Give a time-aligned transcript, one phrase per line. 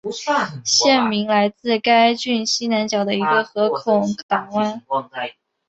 [0.63, 4.81] 县名来自该郡西南角的一个河口港湾。